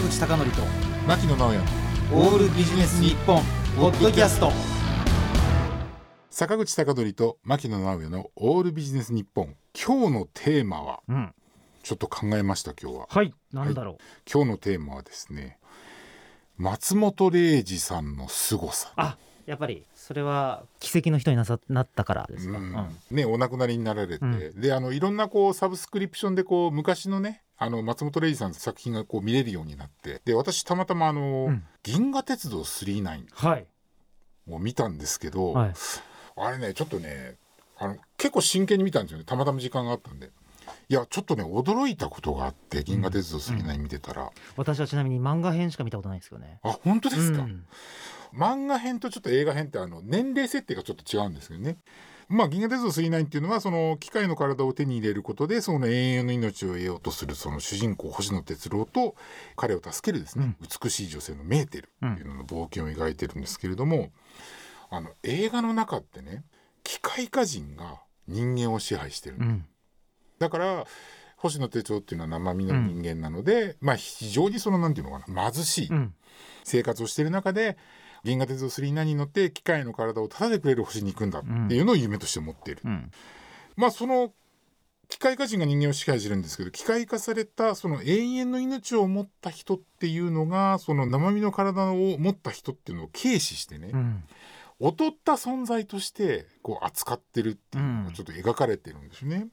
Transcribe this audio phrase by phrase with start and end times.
[0.00, 0.62] 坂口孝則と
[1.06, 1.58] 牧野直哉。
[2.14, 3.42] オールビジネス日本
[3.76, 4.50] ポッドキャスト。
[6.30, 9.54] 坂口孝則と牧野直哉のオールビジネス日本。
[9.74, 11.34] 今日のテーマはうん、
[11.82, 13.06] ちょっと考えました今日は。
[13.10, 13.96] はい、なんだろう。
[14.32, 15.58] 今日のテーマはですね
[16.56, 18.94] 松本零士さんの凄さ。
[18.96, 22.56] あ、やっぱりそれは奇跡の人になさなったからですか。
[22.58, 22.96] ううんん。
[23.10, 24.60] ね、お亡くなりになられて、うん。
[24.62, 33.66] であのいろんなこうサブスクリプションでこう昔のねあの松本零士さんの作品がこう見れるようになってで私たまたまあの、うん銀河鉄道999はい。
[34.48, 35.72] を見たんですけど、はい。
[36.36, 37.36] あれねちょっとね
[37.78, 40.30] あの結構真剣に見たんですよねたまたま時間があったんで。
[40.88, 46.60] いやちょっとね驚いたことがあって「銀河鉄道999」見てたら、私はちなみに漫画編しか見たことないんですけどね。
[46.62, 47.66] あ本当ですか、うん
[48.32, 51.78] 漫画編とちょっと映画編ってあの年齢設定がちょっと違うんですけどね。
[52.30, 59.16] まあ、銀河鉄道999っていうのはその機械の体を手に入れることでその永遠の命を得ようとするその主人公星野哲郎と
[59.56, 64.12] 彼を助けるですね、美しい女性のメーテルっていうのの冒険を描いてるんですけれども、
[64.90, 66.44] あの映画の中ってね
[66.84, 69.66] 機械化人が人間を支配してるうん。
[70.38, 70.84] だから
[71.36, 76.14] 星野哲郎っていうのは生身の人間なので、まあ非常にそのなんていうのかな貧しい、うん。
[76.64, 77.76] 生活をしている中で
[78.24, 83.10] 銀河鉄道999に乗って機械の体をタダでくれる星に行くんだっていうのを夢として持っている、うん。
[83.76, 84.32] まあその
[85.08, 94.24] 機械化人が人間を支配してるんですけど機械化されたその永遠の命を持った人っていうのがその生身の体を持った人っていうのを軽視してね、うん。
[94.80, 99.48] 劣った存在としてこう扱ってるっていうのがちょっと描かれてるんですね。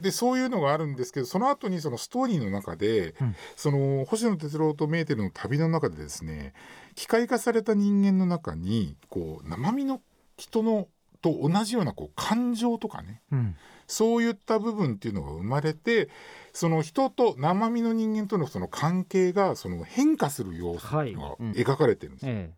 [0.00, 6.54] でそういうのがあるんですけどその後にそのストーリーの中で、うんその星野哲郎とメーテルの旅の中でですね
[6.94, 10.00] 機械化された人間の中にこう生身の
[10.36, 10.88] 人の
[11.22, 13.56] と同じようなこう感情とかねうん。
[13.86, 16.08] そういった部分っていうのが生まれて
[16.52, 22.50] その人と生身の人間とのその関係がその変化する様子っていうのがはいうん描かれてるんですよえ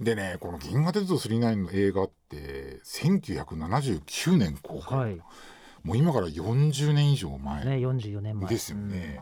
[0.00, 4.88] でねこの「銀河鉄道999」の映画って1979年公え。
[4.88, 5.20] 開、はい。
[5.82, 7.30] もう今から40年以上
[8.20, 8.50] ね、前。
[8.50, 9.20] ですよね。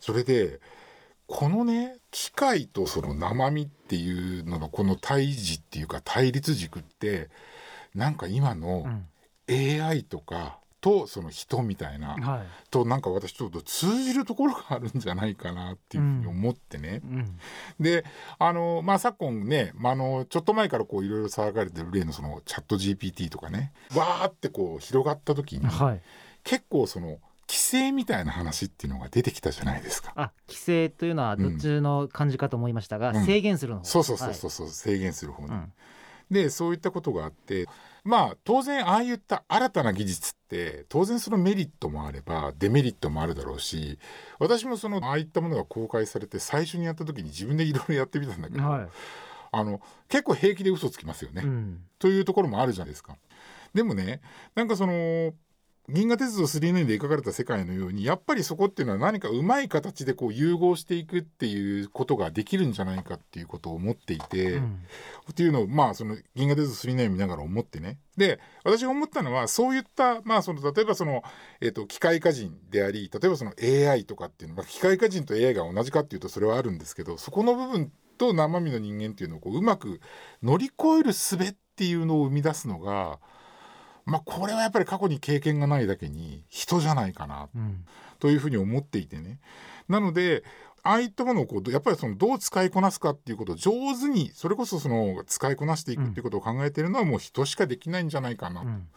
[0.00, 0.60] それで
[1.26, 7.30] このね機械とその生身っていうののこの対峙っていうか対立軸って
[7.94, 9.06] なんか今うのん。
[9.48, 12.22] AI とかとその人みたいな、うん。
[12.22, 12.68] はい。
[12.70, 17.00] となんか私ちょっと通じるところがあるんじゃないかなっていうふうに思ってね。
[17.04, 17.38] うん。
[17.80, 18.04] で
[18.38, 26.00] あのまあ昨今ね、まあ、あのちょっと前からこういろいろ騒がれてる例のそのチャット GPT とかねわーってこう広がった時に、はい。
[26.42, 30.12] 結構その規制みたいな話っていうのが出てきたじゃないですか。
[30.16, 33.84] あ、規制というのはどっちの感じかと思いましたが、うん制限するの方。
[33.84, 35.50] そうそうそうそうそう、制限する方に。
[35.50, 35.72] うん
[36.32, 37.68] でそういったことがあって
[38.04, 43.98] まあ当然ああいった新たな技術って当然そのメリットもあればデメリットもあるだろうし
[44.38, 48.88] 私もそのああいったものが公開されて最初にやった時に自分でいろいろやってみたんだけど、はい。
[49.54, 51.42] あの結構平気で嘘つきますよね。
[51.44, 51.84] うん。
[51.98, 53.16] というところもあるじゃないですか。
[53.74, 54.20] でもね
[54.54, 55.34] なんかその
[55.88, 64.82] 銀河鉄道999で描かれた世界のようにやっぱりそこっていうのは何かうまい形でこう融合していくっていうことができるんじゃないかっていうことを思っていて、うん。
[65.30, 71.22] っていうのをまあその銀河鉄道999見ながら思ってねで私が思ったのはそういったまあその例えばその、
[71.60, 80.00] えー、と機械化人であり例えばその AI とかっていうのは機械化人と AI が同じかっていうとそれはあるんですけどそこの部分と生身の人間っていうのをこううまく
[80.42, 83.18] 乗り越える術っていうのを生み出すのが
[84.04, 87.84] まあこれはやっぱり過去に経験がないだけに人じゃないかなうん。
[88.18, 89.40] というふうに思っていてね
[89.88, 90.44] なので
[90.84, 98.88] ああいったものをこうやっぱりそのどう使いこなすかっていうことを上手にそれこそその使いこなしていくっていうことを考えているのはもう人しかできないんじゃないかなうん。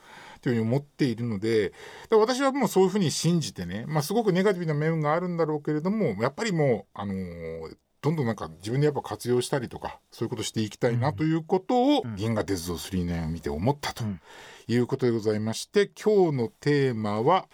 [0.41, 1.73] というふうに思っているので
[2.09, 12.15] で私はもうそういうふうに信じてね、まあ、すごくネガティブな面があるんだろうけれどもやっぱりもう、あのーどんどんなんか自分でやっぱ活用したりとかそういうことしていきたいなということをうん。
[12.15, 14.21] 銀河鉄道999を見て思ったとうん。
[14.67, 17.47] いうことでございまして今日のテーマは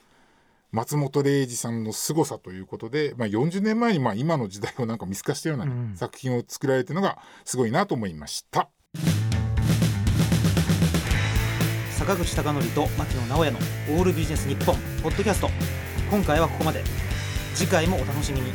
[0.71, 5.95] 松本零士さんの凄さということで、まあ、40年前にまあ今の時代をなんか見透かしたようなね、うん。
[5.95, 8.69] 作品を作られてるのがすごいなと思いました。
[11.92, 13.59] 坂口孝則と牧野直哉の
[13.92, 15.50] オールビジネス日本ポッドキャスト。
[16.09, 16.83] 今回はここまで。
[17.56, 18.51] 次回もお楽しみに